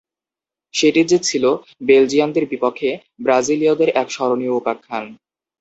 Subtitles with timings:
[0.73, 1.43] সেটি যে ছিল
[1.83, 2.89] বেলজিয়ানদের বিপক্ষে
[3.19, 5.05] ব্রাজিলীয়দের এক স্মরণীয় উপাখ্যান।